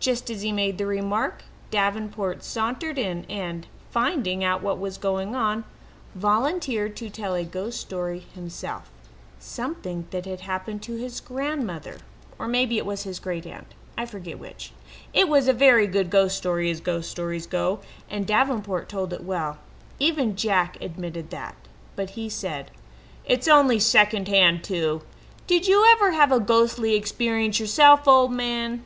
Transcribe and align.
Just 0.00 0.28
as 0.30 0.42
he 0.42 0.52
made 0.52 0.76
the 0.76 0.84
remark, 0.86 1.44
Davenport 1.70 2.42
sauntered 2.42 2.98
in 2.98 3.24
and, 3.30 3.66
finding 3.90 4.42
out 4.44 4.60
what 4.60 4.78
was 4.78 4.98
going 4.98 5.34
on, 5.34 5.64
volunteered 6.14 6.94
to 6.96 7.08
tell 7.08 7.34
a 7.34 7.44
ghost 7.44 7.80
story 7.80 8.26
himself 8.34 8.90
something 9.38 10.06
that 10.10 10.26
had 10.26 10.40
happened 10.40 10.82
to 10.82 10.96
his 10.96 11.20
grandmother, 11.20 11.98
or 12.38 12.48
maybe 12.48 12.76
it 12.76 12.84
was 12.84 13.04
his 13.04 13.18
great 13.20 13.46
aunt; 13.46 13.72
I 13.96 14.04
forget 14.04 14.38
which. 14.40 14.72
It 15.14 15.28
was 15.28 15.46
a 15.48 15.52
very 15.54 15.86
good 15.86 16.10
ghost 16.10 16.36
story 16.36 16.68
as 16.68 16.80
ghost 16.80 17.08
stories 17.08 17.46
go, 17.46 17.78
and 18.10 18.26
Davenport 18.26 18.88
told 18.90 19.12
it 19.12 19.22
well. 19.24 19.58
Even 20.00 20.36
Jack 20.36 20.76
admitted 20.82 21.30
that, 21.30 21.54
but 21.96 22.10
he 22.10 22.28
said: 22.28 22.72
"It's 23.24 23.48
only 23.48 23.78
second 23.78 24.26
hand 24.28 24.64
too. 24.64 25.02
Did 25.46 25.68
you 25.68 25.86
ever 25.92 26.10
have 26.10 26.32
a 26.32 26.40
ghostly 26.40 26.94
experience 26.94 27.60
yourself, 27.60 28.06
old 28.08 28.32
man?" 28.32 28.82